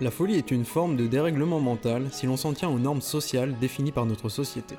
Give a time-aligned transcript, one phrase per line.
[0.00, 3.56] La folie est une forme de dérèglement mental si l'on s'en tient aux normes sociales
[3.60, 4.74] définies par notre société.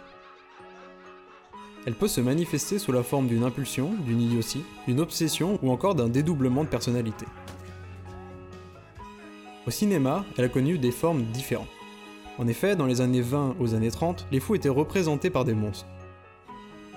[1.86, 5.96] Elle peut se manifester sous la forme d'une impulsion, d'une idiotie, d'une obsession ou encore
[5.96, 7.26] d'un dédoublement de personnalité.
[9.66, 11.68] Au cinéma, elle a connu des formes différentes.
[12.38, 15.54] En effet, dans les années 20 aux années 30, les fous étaient représentés par des
[15.54, 15.88] monstres.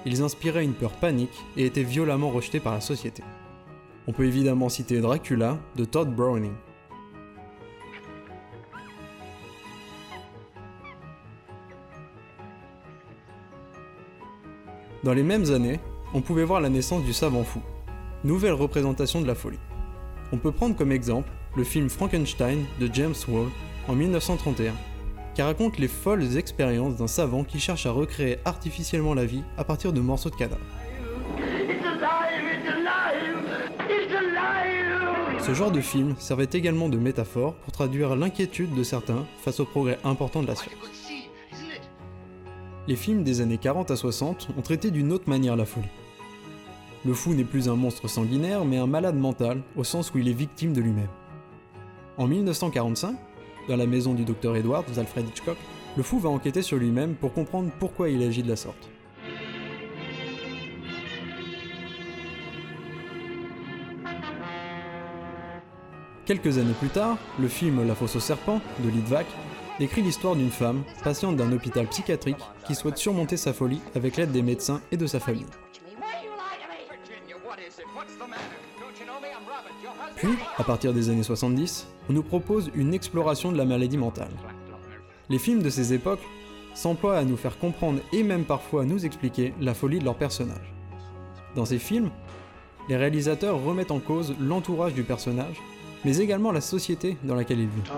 [0.04, 3.22] Ils inspiraient une peur panique et étaient violemment rejetés par la société.
[4.08, 6.54] On peut évidemment citer Dracula de Todd Browning.
[15.04, 15.78] Dans les mêmes années,
[16.12, 17.60] on pouvait voir la naissance du savant fou,
[18.24, 19.60] nouvelle représentation de la folie.
[20.32, 23.46] On peut prendre comme exemple le film Frankenstein de James Wall
[23.86, 24.74] en 1931,
[25.34, 29.62] qui raconte les folles expériences d'un savant qui cherche à recréer artificiellement la vie à
[29.62, 30.60] partir de morceaux de cadavres.
[35.38, 39.64] Ce genre de film servait également de métaphore pour traduire l'inquiétude de certains face au
[39.64, 41.07] progrès important de la science.
[42.88, 45.90] Les films des années 40 à 60 ont traité d'une autre manière la folie.
[47.04, 50.26] Le fou n'est plus un monstre sanguinaire, mais un malade mental, au sens où il
[50.26, 51.10] est victime de lui-même.
[52.16, 53.14] En 1945,
[53.68, 55.58] dans la maison du docteur Edwards, Alfred Hitchcock,
[55.98, 58.88] le fou va enquêter sur lui-même pour comprendre pourquoi il agit de la sorte.
[66.24, 69.26] Quelques années plus tard, le film La fosse au serpent de Litvak
[69.78, 74.32] décrit l'histoire d'une femme, patiente d'un hôpital psychiatrique, qui souhaite surmonter sa folie avec l'aide
[74.32, 75.46] des médecins et de sa famille.
[80.16, 84.32] Puis, à partir des années 70, on nous propose une exploration de la maladie mentale.
[85.28, 86.22] Les films de ces époques
[86.74, 90.16] s'emploient à nous faire comprendre et même parfois à nous expliquer la folie de leurs
[90.16, 90.74] personnages.
[91.54, 92.10] Dans ces films,
[92.88, 95.56] les réalisateurs remettent en cause l'entourage du personnage,
[96.04, 97.90] mais également la société dans laquelle il vit.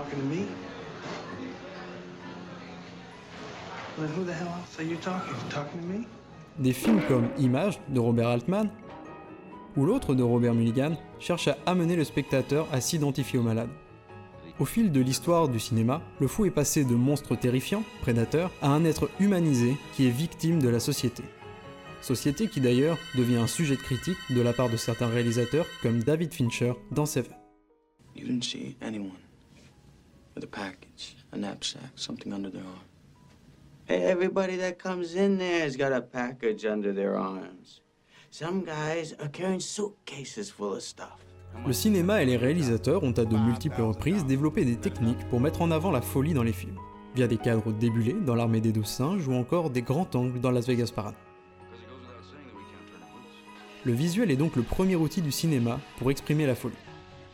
[6.59, 8.69] Des films comme Image de Robert Altman
[9.77, 13.69] ou l'autre de Robert Mulligan cherchent à amener le spectateur à s'identifier au malade.
[14.59, 18.69] Au fil de l'histoire du cinéma, le fou est passé de monstre terrifiant, prédateur, à
[18.69, 21.23] un être humanisé qui est victime de la société.
[22.01, 26.03] Société qui d'ailleurs devient un sujet de critique de la part de certains réalisateurs comme
[26.03, 27.33] David Fincher dans Seven.
[28.15, 29.17] You didn't see anyone
[30.35, 32.90] with a package, a knapsack, something under their arm.
[33.87, 37.81] Everybody that comes in there has got a package under their arms.
[38.29, 41.19] Some guys are carrying suitcases full of stuff.
[41.67, 45.61] Le cinéma et les réalisateurs ont à de multiples reprises développé des techniques pour mettre
[45.61, 46.77] en avant la folie dans les films,
[47.13, 50.51] via des cadres débulés dans l'armée des douze singes ou encore des grands angles dans
[50.51, 51.15] Las Vegas Parade.
[53.83, 56.75] Le visuel est donc le premier outil du cinéma pour exprimer la folie.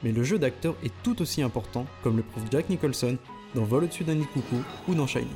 [0.03, 3.18] Mais le jeu d'acteur est tout aussi important, comme le prouve Jack Nicholson
[3.53, 5.28] dans Vol au-dessus d'un nid coucou ou dans Shining.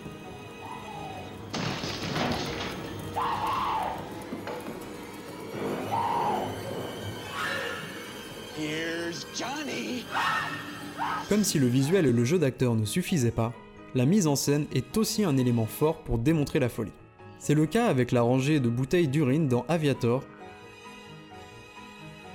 [11.29, 13.53] Comme si le visuel et le jeu d'acteur ne suffisaient pas,
[13.95, 16.91] la mise en scène est aussi un élément fort pour démontrer la folie.
[17.39, 20.23] C'est le cas avec la rangée de bouteilles d'urine dans Aviator,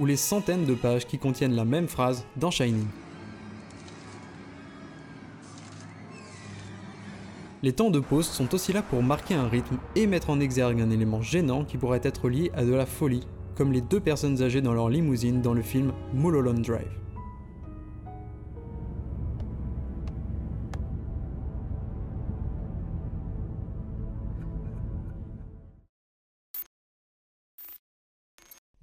[0.00, 2.86] ou les centaines de pages qui contiennent la même phrase dans Shining.
[7.62, 10.80] Les temps de pause sont aussi là pour marquer un rythme et mettre en exergue
[10.80, 14.42] un élément gênant qui pourrait être lié à de la folie, comme les deux personnes
[14.42, 17.06] âgées dans leur limousine dans le film Mulholland Drive.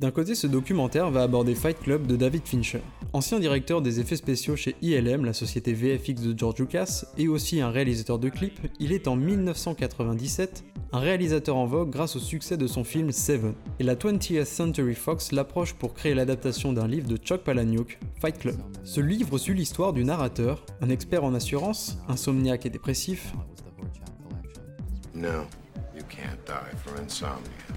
[0.04, 2.82] D'un côté, ce documentaire va aborder Fight Club de David Fincher.
[3.14, 7.62] Ancien directeur des effets spéciaux chez ILM, la société VFX de George Lucas, et aussi
[7.62, 12.56] un réalisateur de clips, il est en 1997 un réalisateur en vogue grâce au succès
[12.56, 13.56] de son film Seven.
[13.80, 18.38] Et la 20th Century Fox l'approche pour créer l'adaptation d'un livre de Chuck Palahniuk, Fight
[18.38, 18.56] Club.
[18.84, 23.34] Ce livre suit l'histoire du narrateur, un expert en assurance, insomniaque et dépressif,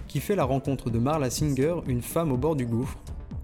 [0.09, 2.99] qui fait la rencontre de Marla Singer, une femme au bord du gouffre,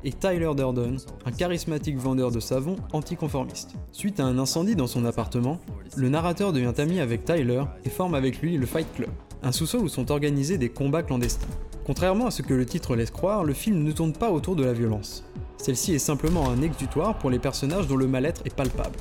[0.04, 3.74] et Tyler Durden, un charismatique vendeur de savon anticonformiste.
[3.92, 5.60] Suite à un incendie dans son appartement,
[5.96, 9.10] le narrateur devient ami avec Tyler et forme avec lui le Fight Club,
[9.42, 11.46] un sous-sol où sont organisés des combats clandestins.
[11.84, 14.64] Contrairement à ce que le titre laisse croire, le film ne tourne pas autour de
[14.64, 15.24] la violence.
[15.58, 18.98] Celle-ci est simplement un exutoire pour les personnages dont le mal-être est palpable.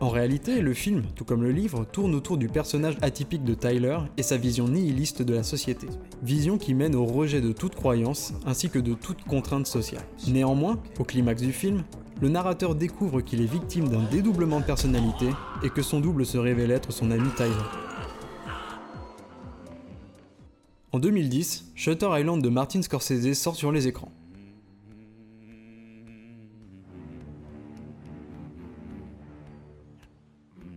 [0.00, 3.98] En réalité, le film, tout comme le livre, tourne autour du personnage atypique de Tyler
[4.18, 5.86] et sa vision nihiliste de la société.
[6.22, 10.04] Vision qui mène au rejet de toute croyance ainsi que de toute contrainte sociale.
[10.28, 11.84] Néanmoins, au climax du film,
[12.24, 15.26] le narrateur découvre qu'il est victime d'un dédoublement de personnalité
[15.62, 17.50] et que son double se révèle être son ami Tyler.
[20.90, 24.10] En 2010, Shutter Island de Martin Scorsese sort sur les écrans.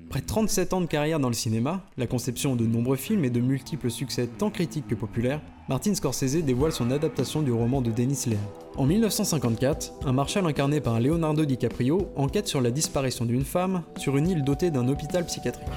[0.09, 3.41] Après 37 ans de carrière dans le cinéma, la conception de nombreux films et de
[3.41, 8.23] multiples succès tant critiques que populaires, Martin Scorsese dévoile son adaptation du roman de Dennis
[8.25, 8.39] Leary.
[8.77, 14.15] En 1954, un marshal incarné par Leonardo DiCaprio enquête sur la disparition d'une femme sur
[14.15, 15.67] une île dotée d'un hôpital psychiatrique.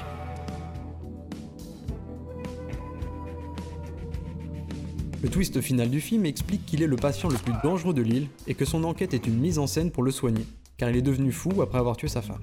[5.21, 8.29] Le twist final du film explique qu'il est le patient le plus dangereux de l'île
[8.47, 10.45] et que son enquête est une mise en scène pour le soigner
[10.81, 12.41] car il est devenu fou après avoir tué sa femme.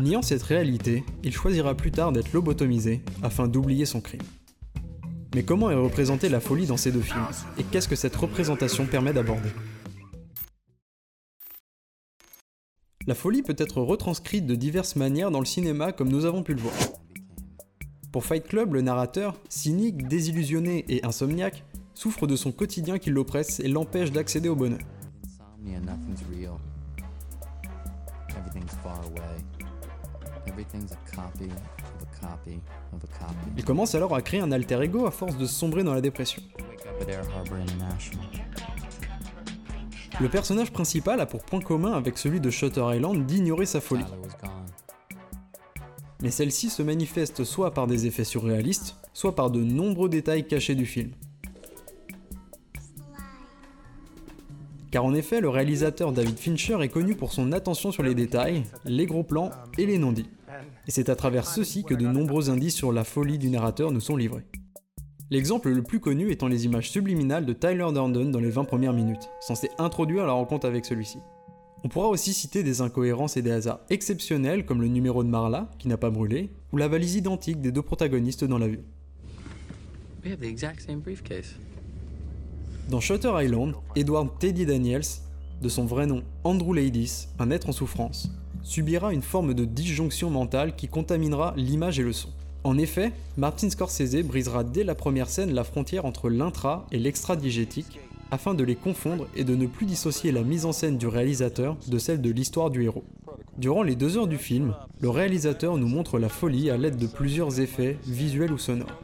[0.00, 4.22] Niant cette réalité, il choisira plus tard d'être lobotomisé afin d'oublier son crime.
[5.34, 7.26] Mais comment est représentée la folie dans ces deux films
[7.58, 9.50] Et qu'est-ce que cette représentation permet d'aborder?
[13.06, 16.54] La folie peut être retranscrite de diverses manières dans le cinéma comme nous avons pu
[16.54, 16.74] le voir.
[18.12, 23.60] Pour Fight Club, le narrateur, cynique, désillusionné et insomniaque, souffre de son quotidien qui l'oppresse
[23.60, 24.80] et l'empêche d'accéder au bonheur.
[33.56, 36.42] Il commence alors à créer un alter ego à force de sombrer dans la dépression.
[40.20, 44.04] Le personnage principal a pour point commun avec celui de Shutter Island d'ignorer sa folie.
[46.20, 50.74] Mais celle-ci se manifeste soit par des effets surréalistes, soit par de nombreux détails cachés
[50.74, 51.10] du film.
[54.94, 58.62] Car en effet, le réalisateur David Fincher est connu pour son attention sur les détails,
[58.84, 60.30] les gros plans et les non-dits.
[60.86, 63.98] Et c'est à travers ceux-ci que de nombreux indices sur la folie du narrateur nous
[63.98, 64.44] sont livrés.
[65.32, 68.92] L'exemple le plus connu étant les images subliminales de Tyler Durden dans les 20 premières
[68.92, 71.18] minutes, censées introduire la rencontre avec celui-ci.
[71.82, 75.72] On pourra aussi citer des incohérences et des hasards exceptionnels comme le numéro de Marla,
[75.80, 78.84] qui n'a pas brûlé, ou la valise identique des deux protagonistes dans l'avion.
[82.90, 85.06] Dans Shutter Island, Edward Teddy Daniels,
[85.62, 88.30] de son vrai nom Andrew Ladies, un être en souffrance,
[88.62, 92.28] subira une forme de disjonction mentale qui contaminera l'image et le son.
[92.62, 98.00] En effet, Martin Scorsese brisera dès la première scène la frontière entre l'intra et l'extra-diégétique
[98.30, 101.76] afin de les confondre et de ne plus dissocier la mise en scène du réalisateur
[101.86, 103.04] de celle de l'histoire du héros.
[103.56, 107.06] Durant les deux heures du film, le réalisateur nous montre la folie à l'aide de
[107.06, 109.00] plusieurs effets visuels ou sonores.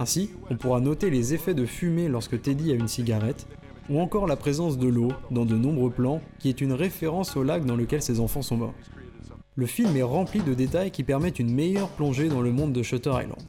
[0.00, 3.46] Ainsi, on pourra noter les effets de fumée lorsque Teddy a une cigarette,
[3.90, 7.42] ou encore la présence de l'eau dans de nombreux plans, qui est une référence au
[7.42, 8.74] lac dans lequel ses enfants sont morts.
[9.56, 12.82] Le film est rempli de détails qui permettent une meilleure plongée dans le monde de
[12.82, 13.42] Shutter Island.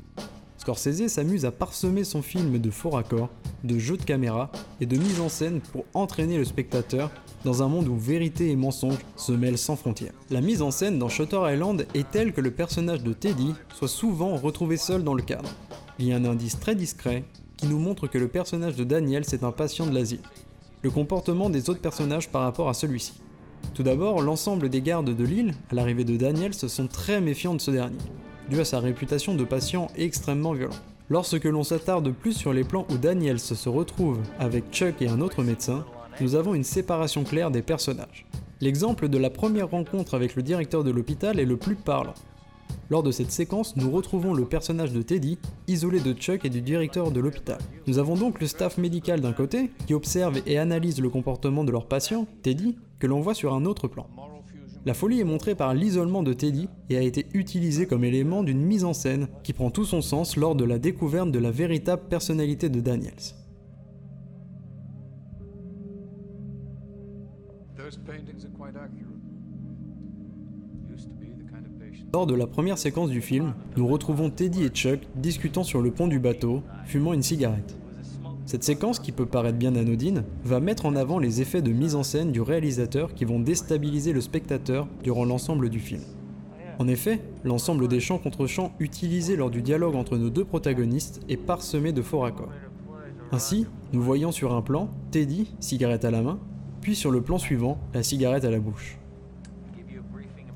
[0.57, 3.30] Scorsese s'amuse à parsemer son film de faux raccords,
[3.63, 4.51] de jeux de caméra
[4.81, 7.12] et de mise en scène pour entraîner le spectateur
[7.45, 10.13] dans un monde où vérité et mensonge se mêlent sans frontières.
[10.30, 13.88] La mise en scène dans Shutter Island est telle que le personnage de Teddy soit
[13.88, 15.50] souvent retrouvé seul dans le cadre
[16.01, 17.24] il un indice très discret
[17.57, 20.21] qui nous montre que le personnage de Daniel c'est un patient de l'asile.
[20.81, 23.13] Le comportement des autres personnages par rapport à celui-ci.
[23.75, 27.53] Tout d'abord, l'ensemble des gardes de l'île, à l'arrivée de Daniel, se sont très méfiants
[27.53, 28.00] de ce dernier,
[28.50, 30.74] dû à sa réputation de patient extrêmement violent.
[31.10, 35.22] Lorsque l'on s'attarde plus sur les plans où Daniel se retrouve avec Chuck et un
[35.22, 35.86] autre médecin,
[36.20, 38.25] nous avons une séparation claire des personnages.
[38.60, 42.15] L'exemple de la première rencontre avec le directeur de l'hôpital est le plus parlant.
[42.91, 45.38] Lors de cette séquence, nous retrouvons le personnage de Teddy,
[45.69, 47.57] isolé de Chuck et du directeur de l'hôpital.
[47.88, 51.71] Nous avons donc le staff médical d'un côté, qui observe et analyse le comportement de
[51.71, 54.07] leur patient, Teddy, que l'on voit sur un autre plan.
[54.86, 58.62] La folie est montrée par l'isolement de Teddy et a été utilisée comme élément d'une
[58.62, 62.10] mise en scène qui prend tout son sens lors de la découverte de la véritable
[62.10, 63.15] personnalité de Daniels.
[72.13, 75.91] Lors de la première séquence du film, nous retrouvons Teddy et Chuck discutant sur le
[75.91, 77.77] pont du bateau, fumant une cigarette.
[78.46, 81.96] Cette séquence, qui peut paraître bien anodine, va mettre en avant les effets de mise
[81.96, 86.01] en scène du réalisateur qui vont déstabiliser le spectateur durant l'ensemble du film.
[86.80, 91.22] En effet, l'ensemble des chants contre chants utilisés lors du dialogue entre nos deux protagonistes
[91.30, 92.51] est parsemé de faux raccords.
[93.32, 96.39] Ainsi, nous voyons sur un plan Teddy, cigarette à la main,
[96.82, 98.98] puis sur le plan suivant, la cigarette à la bouche.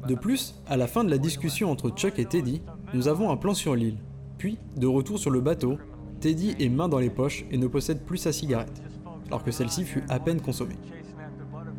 [0.07, 2.61] De plus, à la fin de la discussion entre Chuck et Teddy,
[2.93, 3.97] nous avons un plan sur l'île.
[4.37, 5.79] Puis, de retour sur le bateau,
[6.19, 8.83] Teddy est main dans les poches et ne possède plus sa cigarette,
[9.27, 10.75] alors que celle-ci fut à peine consommée.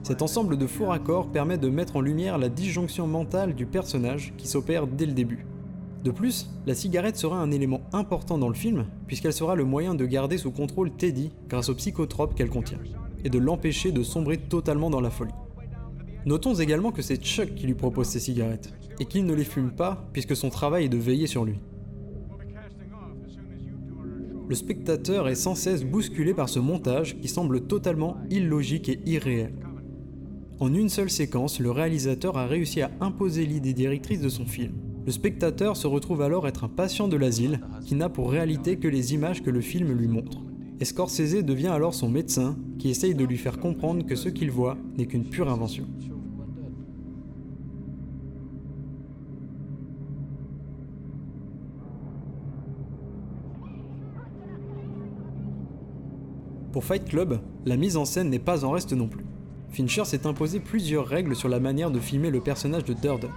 [0.02, 4.34] Cet ensemble de faux raccords permet de mettre en lumière la disjonction mentale du personnage
[4.36, 5.46] qui s'opère dès le début.
[6.02, 9.94] De plus, la cigarette sera un élément important dans le film, puisqu'elle sera le moyen
[9.94, 12.78] de garder sous contrôle Teddy grâce aux psychotropes qu'elle contient,
[13.24, 15.32] et de l'empêcher de sombrer totalement dans la folie.
[16.26, 19.70] Notons également que c'est Chuck qui lui propose ces cigarettes, et qu'il ne les fume
[19.70, 21.60] pas puisque son travail est de veiller sur lui.
[24.48, 29.54] Le spectateur est sans cesse bousculé par ce montage qui semble totalement illogique et irréel.
[30.58, 34.72] En une seule séquence, le réalisateur a réussi à imposer l'idée directrice de son film.
[35.04, 38.88] Le spectateur se retrouve alors être un patient de l'asile qui n'a pour réalité que
[38.88, 40.42] les images que le film lui montre.
[40.80, 44.50] Et Scorsese devient alors son médecin qui essaye de lui faire comprendre que ce qu'il
[44.50, 45.86] voit n'est qu'une pure invention.
[56.76, 59.24] Pour Fight Club, la mise en scène n'est pas en reste non plus.
[59.70, 63.30] Fincher s'est imposé plusieurs règles sur la manière de filmer le personnage de Durden.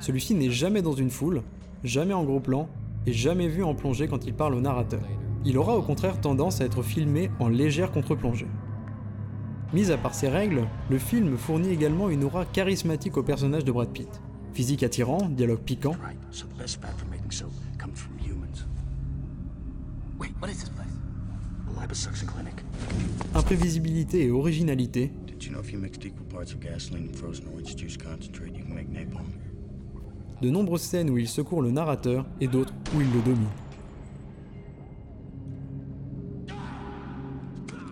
[0.00, 1.40] Celui-ci n'est jamais dans une foule,
[1.82, 2.68] jamais en gros plan,
[3.06, 5.00] et jamais vu en plongée quand il parle au narrateur.
[5.46, 8.48] Il aura au contraire tendance à être filmé en légère contre-plongée.
[9.72, 13.72] Mis à part ces règles, le film fournit également une aura charismatique au personnage de
[13.72, 14.20] Brad Pitt.
[14.52, 15.96] Physique attirant, dialogue piquant.
[23.34, 25.12] Imprévisibilité et originalité.
[30.42, 33.48] De nombreuses scènes où il secourt le narrateur et d'autres où il le domine.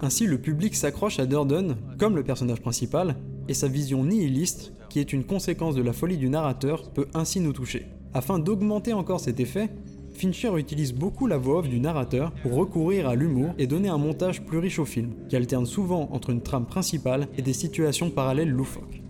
[0.02, 3.16] Ainsi, le public s'accroche à Durden comme le personnage principal,
[3.48, 7.40] et sa vision nihiliste, qui est une conséquence de la folie du narrateur, peut ainsi
[7.40, 7.86] nous toucher.
[8.12, 9.70] Afin d'augmenter encore cet effet,
[10.14, 13.98] Fincher utilise beaucoup la voix off du narrateur pour recourir à l'humour et donner un
[13.98, 18.10] montage plus riche au film, qui alterne souvent entre une trame principale et des situations
[18.10, 19.02] parallèles loufoques.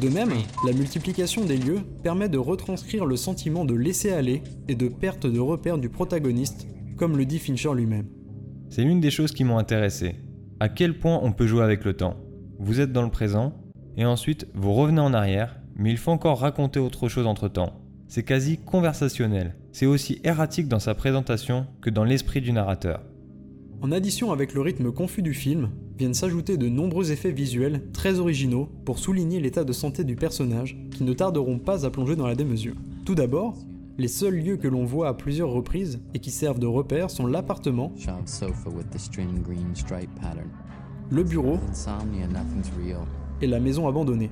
[0.00, 0.32] De même,
[0.66, 5.26] la multiplication des lieux permet de retranscrire le sentiment de laisser aller et de perte
[5.26, 8.06] de repère du protagoniste, comme le dit Fincher lui-même.
[8.70, 10.16] C'est l'une des choses qui m'ont intéressé.
[10.58, 12.16] À quel point on peut jouer avec le temps
[12.58, 13.54] Vous êtes dans le présent,
[13.96, 17.77] et ensuite vous revenez en arrière, mais il faut encore raconter autre chose entre temps.
[18.08, 19.54] C'est quasi conversationnel.
[19.70, 23.02] C'est aussi erratique dans sa présentation que dans l'esprit du narrateur.
[23.82, 28.18] En addition avec le rythme confus du film, viennent s'ajouter de nombreux effets visuels très
[28.18, 32.26] originaux pour souligner l'état de santé du personnage qui ne tarderont pas à plonger dans
[32.26, 32.76] la démesure.
[33.04, 33.58] Tout d'abord,
[33.98, 37.26] les seuls lieux que l'on voit à plusieurs reprises et qui servent de repère sont
[37.26, 37.92] l'appartement,
[41.10, 41.58] le bureau
[43.42, 44.30] et la maison abandonnée.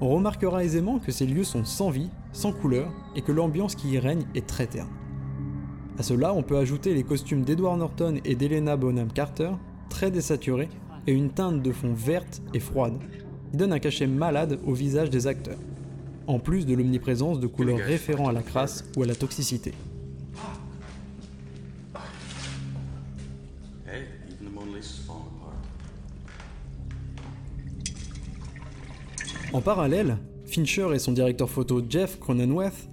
[0.00, 3.90] On remarquera aisément que ces lieux sont sans vie, sans couleur, et que l'ambiance qui
[3.90, 4.88] y règne est très terne.
[5.98, 9.50] A cela, on peut ajouter les costumes d'Edward Norton et d'Helena Bonham Carter,
[9.88, 10.68] très désaturés,
[11.08, 12.98] et une teinte de fond verte et froide,
[13.50, 15.58] qui donne un cachet malade au visage des acteurs,
[16.28, 19.72] en plus de l'omniprésence de couleurs référant à la crasse ou à la toxicité.
[29.58, 32.88] En parallèle, Fincher et son directeur photo Jeff Cronenweth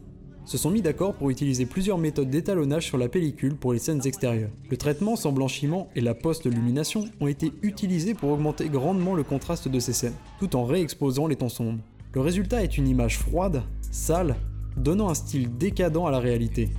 [0.46, 4.02] se sont mis d'accord pour utiliser plusieurs méthodes d'étalonnage sur la pellicule pour les scènes
[4.04, 4.50] extérieures.
[4.72, 9.68] Le traitement sans blanchiment et la post-lumination ont été utilisés pour augmenter grandement le contraste
[9.68, 11.84] de ces scènes, tout en réexposant les tons sombres.
[12.14, 14.36] Le résultat est une image froide, sale,
[14.76, 16.72] donnant un style décadent à la réalité.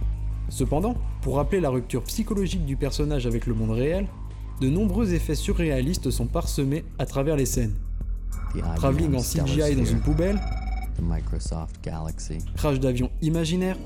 [0.48, 4.08] Cependant, pour rappeler la rupture psychologique du personnage avec le monde réel,
[4.60, 7.76] de nombreux effets surréalistes sont parsemés à travers les scènes.
[8.76, 10.40] Travelling en CGI dans une poubelle,
[12.56, 13.76] crash d'avion imaginaire,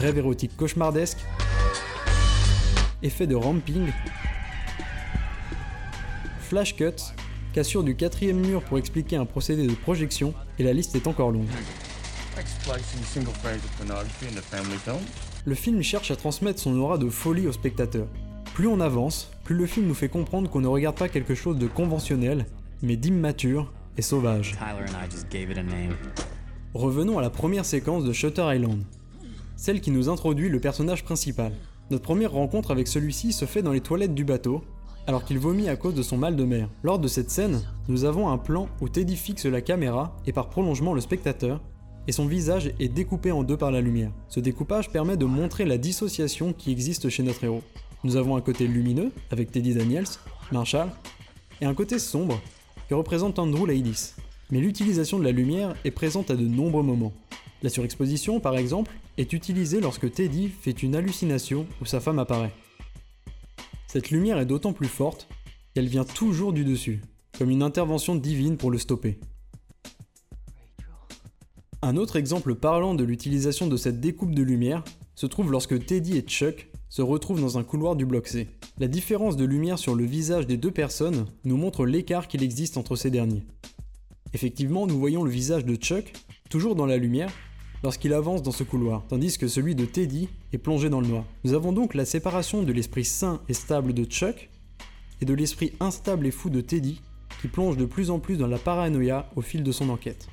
[0.00, 1.18] rêve érotique cauchemardesque,
[3.02, 3.92] effet de ramping,
[6.40, 7.14] flash cut,
[7.52, 11.30] cassure du quatrième mur pour expliquer un procédé de projection, et la liste est encore
[11.30, 11.46] longue.
[15.44, 18.06] Le film cherche à transmettre son aura de folie au spectateur.
[18.54, 21.56] Plus on avance, plus le film nous fait comprendre qu'on ne regarde pas quelque chose
[21.56, 22.44] de conventionnel,
[22.82, 24.58] mais d'immature et sauvage.
[26.74, 28.82] Revenons à la première séquence de Shutter Island,
[29.56, 31.52] celle qui nous introduit le personnage principal.
[31.90, 34.62] Notre première rencontre avec celui-ci se fait dans les toilettes du bateau,
[35.06, 36.68] alors qu'il vomit à cause de son mal de mer.
[36.82, 40.50] Lors de cette scène, nous avons un plan où Teddy fixe la caméra et par
[40.50, 41.62] prolongement le spectateur,
[42.06, 44.12] et son visage est découpé en deux par la lumière.
[44.28, 47.62] Ce découpage permet de montrer la dissociation qui existe chez notre héros.
[48.04, 50.06] Nous avons un côté lumineux, avec Teddy Daniels,
[50.50, 50.90] Marshall,
[51.60, 52.40] et un côté sombre,
[52.88, 54.14] qui représente Andrew Ladies.
[54.50, 57.12] Mais l'utilisation de la lumière est présente à de nombreux moments.
[57.62, 62.52] La surexposition, par exemple, est utilisée lorsque Teddy fait une hallucination où sa femme apparaît.
[63.86, 65.28] Cette lumière est d'autant plus forte
[65.72, 67.02] qu'elle vient toujours du dessus,
[67.38, 69.20] comme une intervention divine pour le stopper.
[71.82, 74.82] Un autre exemple parlant de l'utilisation de cette découpe de lumière
[75.14, 78.48] se trouve lorsque Teddy et Chuck se retrouvent dans un couloir du bloc C.
[78.78, 82.76] La différence de lumière sur le visage des deux personnes nous montre l'écart qu'il existe
[82.76, 83.46] entre ces derniers.
[84.34, 86.12] Effectivement, nous voyons le visage de Chuck,
[86.50, 87.32] toujours dans la lumière,
[87.82, 91.24] lorsqu'il avance dans ce couloir, tandis que celui de Teddy est plongé dans le noir.
[91.44, 94.50] Nous avons donc la séparation de l'esprit sain et stable de Chuck
[95.22, 97.00] et de l'esprit instable et fou de Teddy
[97.40, 100.28] qui plonge de plus en plus dans la paranoïa au fil de son enquête.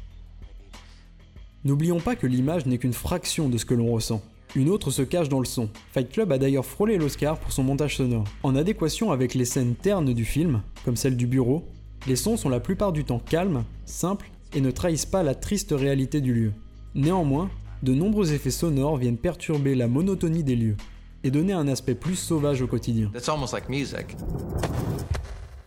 [1.63, 4.22] N'oublions pas que l'image n'est qu'une fraction de ce que l'on ressent.
[4.56, 5.70] Une autre se cache dans le son.
[5.94, 8.24] Fight Club a d'ailleurs frôlé l'Oscar pour son montage sonore.
[8.41, 11.68] En adéquation avec les scènes ternes du film, comme celle du bureau,
[12.08, 15.72] les sons sont la plupart du temps calmes, simples et ne trahissent pas la triste
[15.77, 16.53] réalité du lieu.
[16.96, 17.51] Néanmoins,
[17.84, 20.77] de nombreux effets sonores viennent perturber la monotonie des lieux
[21.24, 23.12] et donner un aspect plus sauvage au quotidien.
[23.13, 24.15] It's almost like music.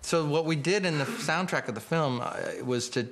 [0.02, 3.02] So what we did in the soundtrack of the film uh, was to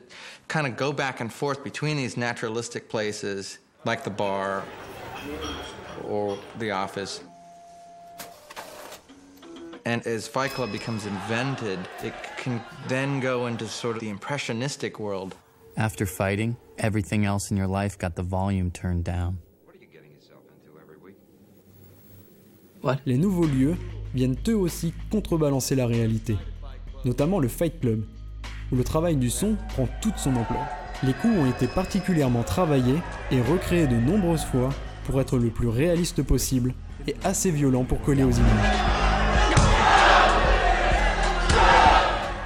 [0.49, 4.65] kind of go back and forth between these naturalistic places like the bar
[6.05, 7.21] or the office.
[9.87, 14.99] And as Fight Club becomes invented, it can then go into sort of the impressionistic
[14.99, 15.35] world.
[15.77, 19.39] After fighting, everything else in your life got the volume turned down.
[23.05, 23.77] Les nouveaux lieux
[24.15, 26.37] viennent eux aussi contrebalancer la réalité,
[27.05, 28.05] notamment le Fight Club,
[28.73, 30.67] où le travail du son prend toute son ampleur.
[31.03, 32.99] Les coups ont été particulièrement travaillés
[33.31, 34.71] et recréés de nombreuses fois
[35.11, 36.73] pour être le plus réaliste possible
[37.09, 38.77] et assez violent pour coller aux images.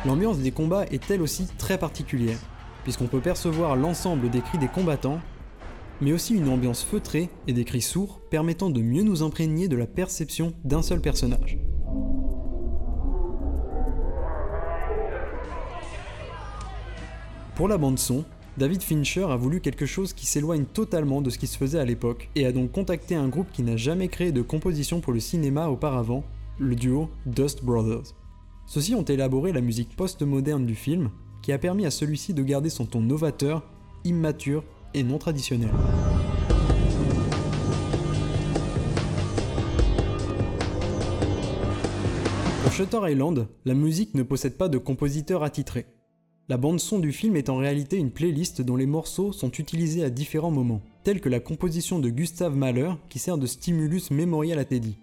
[0.06, 2.38] L'ambiance des combats est elle aussi très particulière,
[2.82, 5.20] puisqu'on peut percevoir l'ensemble des cris des combattants,
[6.00, 9.76] mais aussi une ambiance feutrée et des cris sourds permettant de mieux nous imprégner de
[9.76, 11.58] la perception d'un seul personnage.
[17.56, 18.24] Pour la bande son,
[18.56, 21.84] David Fincher a voulu quelque chose qui s'éloigne totalement de ce qui se faisait à
[21.84, 25.18] l'époque et a donc contacté un groupe qui n'a jamais créé de composition pour le
[25.18, 26.22] cinéma auparavant,
[26.60, 28.14] le duo Dust Brothers.
[28.66, 31.10] Ceux-ci ont élaboré la musique post-moderne du film,
[31.42, 33.64] qui a permis à celui-ci de garder son ton novateur,
[34.04, 34.62] immature
[34.94, 35.70] et non traditionnel.
[42.62, 45.86] Pour Shutter Island, la musique ne possède pas de compositeur attitré.
[46.46, 50.10] La bande-son du film est en réalité une playlist dont les morceaux sont utilisés à
[50.10, 54.66] différents moments, tels que la composition de Gustav Mahler qui sert de stimulus mémoriel à
[54.66, 54.98] Teddy,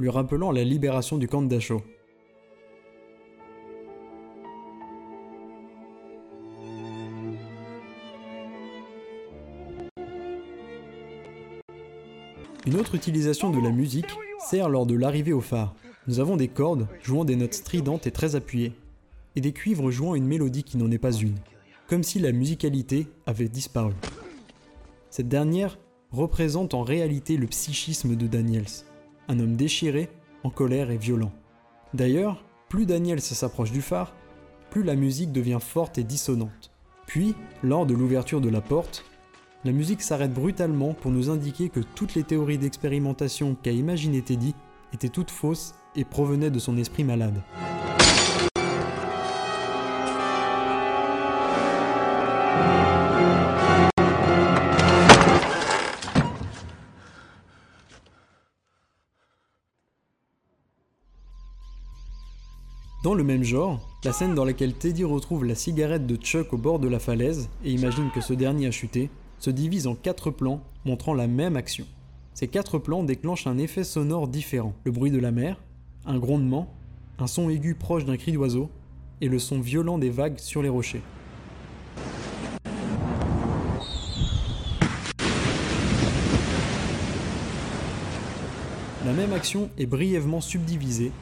[0.00, 1.60] lui rappelant la libération du camp de.
[12.66, 14.10] Une autre utilisation de la musique
[14.40, 15.76] sert lors de l'arrivée au phare.
[16.08, 18.72] Nous avons des cordes jouant des notes stridentes et très appuyées,
[19.36, 21.38] et des cuivres jouant une mélodie qui n'en est pas une,
[21.88, 23.94] comme si la musicalité avait disparu.
[25.10, 25.78] Cette dernière
[26.10, 28.64] représente en réalité le psychisme de Daniels,
[29.28, 30.08] un homme déchiré,
[30.44, 31.32] en colère et violent.
[31.94, 34.14] D'ailleurs, plus Daniels s'approche du phare,
[34.70, 36.70] plus la musique devient forte et dissonante.
[37.06, 39.04] Puis, lors de l'ouverture de la porte,
[39.64, 44.54] la musique s'arrête brutalement pour nous indiquer que toutes les théories d'expérimentation qu'a imaginé Teddy
[44.92, 47.40] étaient toutes fausses et provenaient de son esprit malade.
[63.04, 66.56] Dans le même genre, la scène dans laquelle Teddy retrouve la cigarette de Chuck au
[66.56, 70.30] bord de la falaise et imagine que ce dernier a chuté, se divise en quatre
[70.30, 71.84] plans montrant la même action.
[72.32, 74.72] Ces quatre plans déclenchent un effet sonore différent.
[74.84, 75.60] Le bruit de la mer,
[76.06, 76.72] un grondement,
[77.18, 78.70] un son aigu proche d'un cri d'oiseau
[79.20, 81.02] et le son violent des vagues sur les rochers.
[89.04, 91.12] La même action est brièvement subdivisée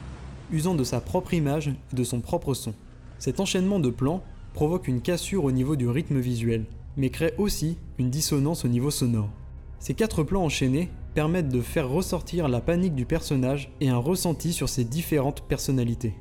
[0.51, 2.73] usant de sa propre image et de son propre son.
[3.19, 6.65] Cet enchaînement de plans provoque une cassure au niveau du rythme visuel,
[6.97, 9.29] mais crée aussi une dissonance au niveau sonore.
[9.79, 14.53] Ces quatre plans enchaînés permettent de faire ressortir la panique du personnage et un ressenti
[14.53, 16.13] sur ses différentes personnalités.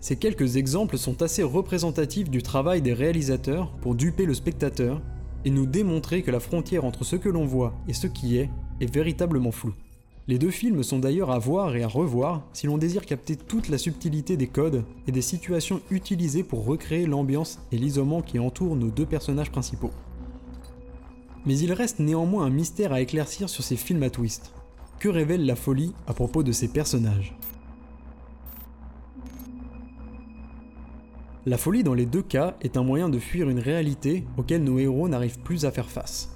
[0.00, 5.00] Ces quelques exemples sont assez représentatifs du travail des réalisateurs pour duper le spectateur
[5.44, 8.50] et nous démontrer que la frontière entre ce que l'on voit et ce qui est
[8.80, 9.74] est véritablement floue.
[10.28, 13.68] Les deux films sont d'ailleurs à voir et à revoir si l'on désire capter toute
[13.68, 18.76] la subtilité des codes et des situations utilisées pour recréer l'ambiance et l'isolement qui entourent
[18.76, 19.90] nos deux personnages principaux.
[21.44, 24.52] Mais il reste néanmoins un mystère à éclaircir sur ces films à twist.
[25.00, 27.36] Que révèle la folie à propos de ces personnages?
[31.46, 34.78] La folie dans les deux cas est un moyen de fuir une réalité auquel nos
[34.78, 36.31] héros n'arrivent plus à faire face.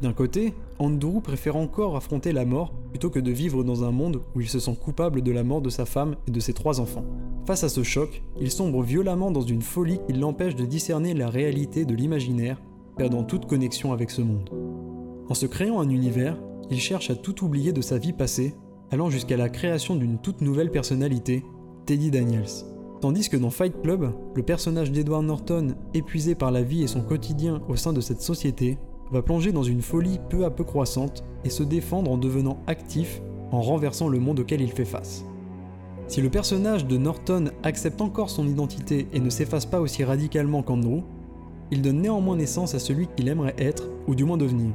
[0.00, 4.22] D'un côté, Andrew préfère encore affronter la mort plutôt que de vivre dans un monde
[4.34, 6.80] où il se sent coupable de la mort de sa femme et de ses trois
[6.80, 7.04] enfants.
[7.46, 11.30] Face à ce choc, il sombre violemment dans une folie qui l'empêche de discerner la
[11.30, 12.60] réalité de l'imaginaire,
[12.96, 14.50] perdant toute connexion avec ce monde.
[15.28, 16.38] En se créant un univers,
[16.70, 18.54] il cherche à tout oublier de sa vie passée,
[18.90, 21.44] allant jusqu'à la création d'une toute nouvelle personnalité,
[21.86, 22.64] Teddy Daniels.
[23.00, 27.00] Tandis que dans Fight Club, le personnage d'Edward Norton, épuisé par la vie et son
[27.00, 28.78] quotidien au sein de cette société,
[29.10, 33.22] va plonger dans une folie peu à peu croissante et se défendre en devenant actif
[33.50, 35.24] en renversant le monde auquel il fait face.
[36.06, 40.62] Si le personnage de Norton accepte encore son identité et ne s'efface pas aussi radicalement
[40.62, 41.02] qu'Andrew,
[41.70, 44.72] il donne néanmoins naissance à celui qu'il aimerait être, ou du moins devenir.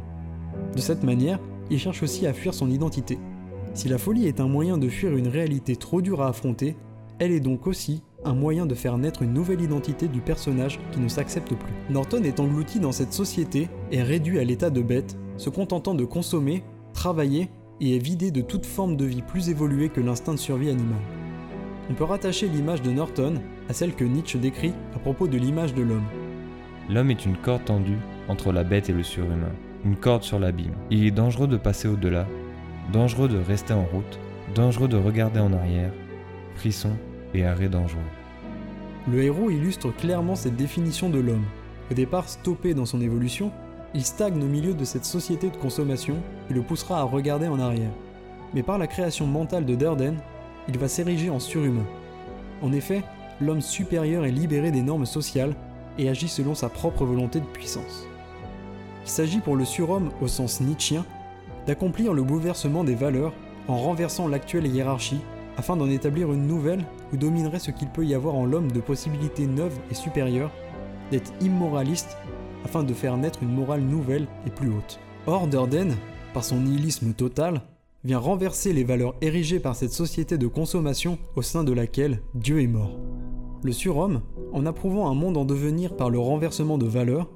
[0.76, 1.40] De cette manière,
[1.72, 3.18] il cherche aussi à fuir son identité.
[3.74, 6.76] Si la folie est un moyen de fuir une réalité trop dure à affronter,
[7.18, 11.00] elle est donc aussi un moyen de faire naître une nouvelle identité du personnage qui
[11.00, 11.74] ne s'accepte plus.
[11.90, 16.06] Norton est englouti dans cette société et réduit à l'état de bête, se contentant de
[16.06, 17.50] consommer, travailler
[17.82, 21.00] et est vidé de toute forme de vie plus évoluée que l'instinct de survie animal.
[21.90, 23.36] On peut rattacher l'image de Norton
[23.68, 26.06] à celle que Nietzsche décrit à propos de l'image de l'homme.
[26.90, 27.98] L'homme est une corde tendue
[28.30, 29.52] entre la bête et le surhumain,
[29.86, 30.76] une corde sur l'abîme.
[30.90, 32.26] Il est dangereux de passer au-delà,
[32.92, 34.20] dangereux de rester en route,
[34.56, 35.92] dangereux de regarder en arrière,
[36.56, 36.92] frisson
[37.34, 37.70] et arrêt.
[39.10, 41.46] Le héros illustre clairement cette définition de l'homme.
[41.92, 43.52] Au départ stoppé dans son évolution,
[43.94, 46.16] il stagne au milieu de cette société de consommation
[46.48, 47.92] qui le poussera à regarder en arrière.
[48.54, 50.16] Mais par la création mentale de Durden,
[50.68, 51.86] il va s'ériger en surhumain.
[52.62, 53.04] En effet,
[53.42, 55.54] l'homme supérieur est libéré des normes sociales
[55.98, 58.08] et agit selon sa propre volonté de puissance.
[59.04, 61.04] Il s'agit pour le surhomme au sens nietzschien
[61.68, 63.34] d'accomplir le bouleversement des valeurs
[63.68, 65.22] en renversant l'actuelle hiérarchie
[65.58, 66.84] afin d'en établir une nouvelle
[67.18, 70.52] dominerait ce qu'il peut y avoir en l'homme de possibilités neuves et supérieures,
[71.12, 72.18] d'être immoraliste
[72.64, 75.00] afin de faire naître une morale nouvelle et plus haute.
[75.28, 75.96] Or, Durden,
[76.34, 77.62] par son nihilisme total,
[78.04, 82.62] vient renverser les valeurs érigées par cette société de consommation au sein de laquelle Dieu
[82.62, 83.00] est mort.
[83.64, 84.22] Le surhomme,
[84.52, 87.32] en approuvant un monde en devenir par le renversement de valeurs,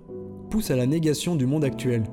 [0.49, 2.03] pousse à la négation du monde actuel,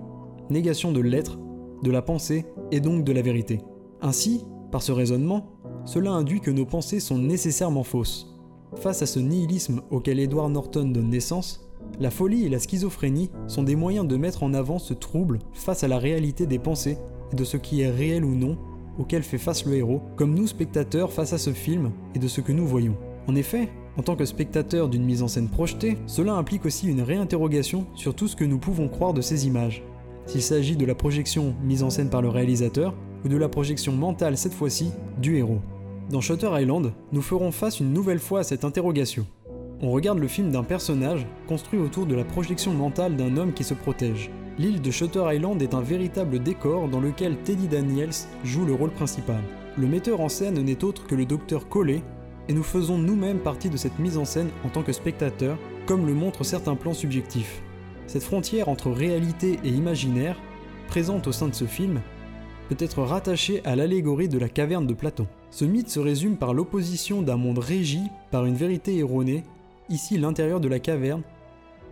[0.51, 1.39] négation de l'être,
[1.83, 3.61] de la pensée et donc de la vérité.
[4.01, 5.54] Ainsi, par ce raisonnement,
[5.85, 8.35] cela induit que nos pensées sont nécessairement fausses.
[8.77, 11.61] Face à ce nihilisme auquel Edward Norton donne naissance,
[12.01, 15.85] la folie et la schizophrénie sont des moyens de mettre en avant ce trouble face
[15.85, 16.99] à la réalité des pensées
[17.33, 18.59] et de ce qui est réel ou non
[18.99, 22.41] auquel fait face le héros, comme nous spectateurs face à ce film et de ce
[22.41, 22.97] que nous voyons.
[23.27, 27.03] En effet, en tant que spectateur d'une mise en scène projetée, cela implique aussi une
[27.03, 29.83] réinterrogation sur tout ce que nous pouvons croire de ces images.
[30.27, 32.95] S'il s'agit de la projection mise en scène par le réalisateur,
[33.25, 35.61] ou de la projection mentale cette fois-ci du héros.
[36.11, 39.27] Dans Shutter Island, nous ferons face une nouvelle fois à cette interrogation.
[39.81, 43.65] On regarde le film d'un personnage construit autour de la projection mentale d'un homme qui
[43.65, 44.31] se protège.
[44.59, 48.11] L'île de Shutter Island est un véritable décor dans lequel Teddy Daniels
[48.45, 49.41] joue le rôle principal.
[49.79, 52.03] Le metteur en scène n'est autre que le docteur Collet,
[52.49, 56.07] et nous faisons nous-mêmes partie de cette mise en scène en tant que spectateurs, comme
[56.07, 57.63] le montrent certains plans subjectifs.
[58.07, 60.39] Cette frontière entre réalité et imaginaire,
[60.87, 62.03] présente au sein de ce film,
[62.69, 65.27] peut être rattaché à l'allégorie de la caverne de Platon.
[65.55, 68.01] Ce mythe se résume par l'opposition d'un monde régi
[68.33, 69.45] par une vérité erronée,
[69.89, 71.23] ici l'intérieur de la caverne,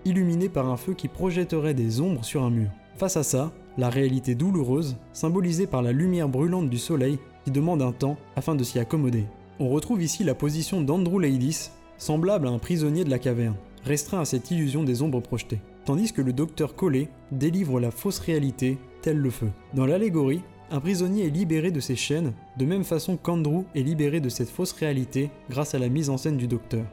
[0.04, 2.70] illuminé par un feu qui projetterait des ombres sur un mur.
[2.96, 7.82] Face à ça, la réalité douloureuse, symbolisée par la lumière brûlante du soleil qui demande
[7.82, 9.26] un temps afin de s'y accommoder.
[9.60, 14.22] On retrouve ici la position d'Andrew Ladies, semblable à un prisonnier de la caverne, restreint
[14.22, 18.78] à cette illusion des ombres projetées, tandis que le docteur Collet délivre la fausse réalité,
[19.02, 19.50] tel le feu.
[19.72, 24.20] Dans l'allégorie, un prisonnier est libéré de ses chaînes, de même façon qu'Andrew est libéré
[24.20, 26.86] de cette fausse réalité grâce à la mise en scène du docteur.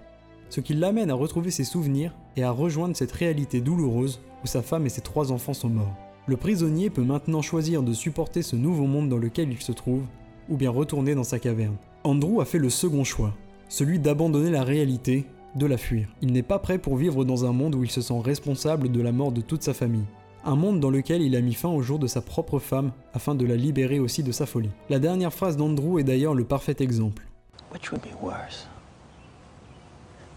[0.49, 4.61] Ce qui l'amène à retrouver ses souvenirs et à rejoindre cette réalité douloureuse où sa
[4.61, 5.95] femme et ses trois enfants sont morts.
[6.27, 10.03] Le prisonnier peut maintenant choisir de supporter ce nouveau monde dans lequel il se trouve,
[10.49, 11.77] ou bien retourner dans sa caverne.
[12.03, 13.33] Andrew a fait le second choix,
[13.69, 16.09] celui d'abandonner la réalité, de la fuir.
[16.21, 19.01] Il n'est pas prêt pour vivre dans un monde où il se sent responsable de
[19.01, 20.05] la mort de toute sa famille
[20.49, 23.35] un monde dans lequel il a mis fin au jour de sa propre femme afin
[23.35, 24.71] de la libérer aussi de sa folie.
[24.89, 27.23] La dernière phrase d'Andrew est d'ailleurs le parfait exemple.
[27.71, 28.67] Which would be worse?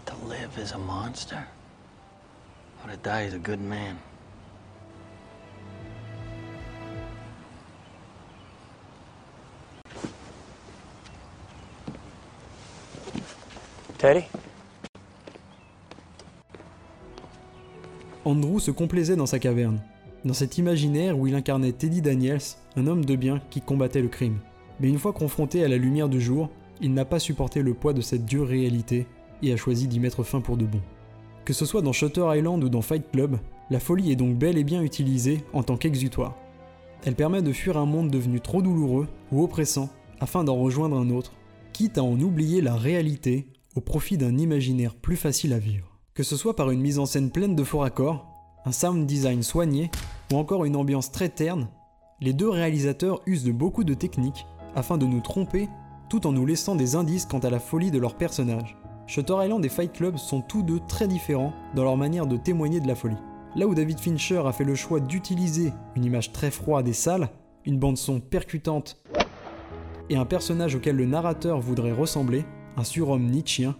[0.05, 1.39] To live as a monster
[2.83, 3.95] or to die as a good man?
[13.97, 14.25] Teddy?
[18.25, 19.79] Andrew se complaisait dans sa caverne
[20.25, 22.41] dans cet imaginaire où il incarnait Teddy Daniels,
[22.75, 24.39] un homme de bien qui combattait le crime.
[24.79, 26.49] Mais une fois confronté à la lumière du jour,
[26.81, 29.05] il n'a pas supporté le poids de cette dure réalité
[29.41, 30.81] et a choisi d'y mettre fin pour de bon.
[31.45, 33.37] Que ce soit dans Shutter Island ou dans Fight Club,
[33.69, 36.35] la folie est donc bel et bien utilisée en tant qu'exutoire.
[37.05, 39.89] Elle permet de fuir un monde devenu trop douloureux ou oppressant
[40.21, 41.33] afin d'en rejoindre un autre,
[41.73, 45.97] quitte à en oublier la réalité au profit d'un imaginaire plus facile à vivre.
[46.13, 48.25] Que ce soit par une mise en scène pleine de faux raccords,
[48.65, 49.91] un sound design soigné
[50.33, 51.67] ou encore une ambiance très terne,
[52.19, 55.69] les deux réalisateurs usent de beaucoup de techniques afin de nous tromper
[56.09, 58.75] tout en nous laissant des indices quant à la folie de leurs personnages.
[59.05, 62.79] Shutter Island et Fight Club sont tous deux très différents dans leur manière de témoigner
[62.79, 63.17] de la folie.
[63.55, 67.29] Là où David Fincher a fait le choix d'utiliser une image très froide et sale,
[67.65, 69.03] une bande-son percutante
[70.09, 72.43] et un personnage auquel le narrateur voudrait ressembler,
[72.75, 73.75] un surhomme nietzschien,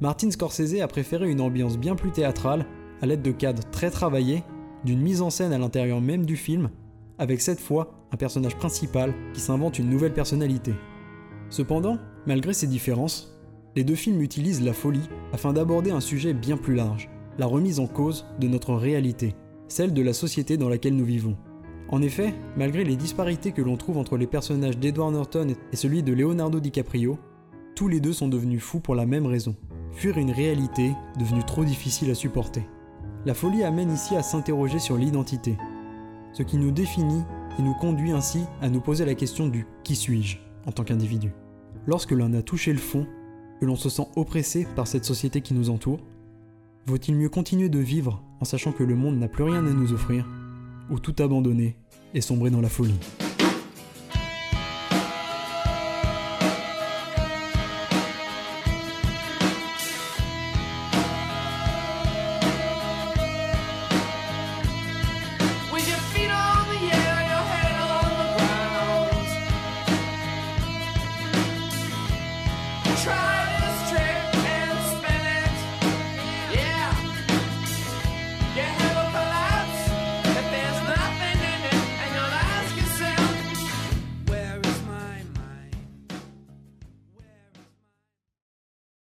[0.00, 2.66] Martin Scorsese a préféré une ambiance bien plus théâtrale,
[3.00, 4.42] à l'aide de cadres très travaillés,
[4.86, 6.70] d'une mise en scène à l'intérieur même du film,
[7.18, 10.72] avec cette fois un personnage principal qui s'invente une nouvelle personnalité.
[11.50, 13.38] Cependant, malgré ces différences,
[13.74, 17.80] les deux films utilisent la folie afin d'aborder un sujet bien plus large, la remise
[17.80, 19.34] en cause de notre réalité,
[19.68, 21.36] celle de la société dans laquelle nous vivons.
[21.88, 26.02] En effet, malgré les disparités que l'on trouve entre les personnages d'Edward Norton et celui
[26.02, 27.18] de Leonardo DiCaprio,
[27.74, 29.54] tous les deux sont devenus fous pour la même raison,
[29.92, 32.62] fuir une réalité devenue trop difficile à supporter.
[33.26, 35.58] La folie amène ici à s'interroger sur l'identité,
[36.32, 37.24] ce qui nous définit
[37.58, 40.36] et nous conduit ainsi à nous poser la question du qui suis-je?
[40.64, 41.32] en tant qu'individu.
[41.88, 43.04] Lorsque l'on a touché le fond,
[43.60, 45.98] que l'on se sent oppressé par cette société qui nous entoure,
[46.86, 49.92] vaut-il mieux continuer de vivre en sachant que le monde n'a plus rien à nous
[49.92, 50.28] offrir,
[50.88, 51.76] ou tout abandonner
[52.14, 52.94] et sombrer dans la folie?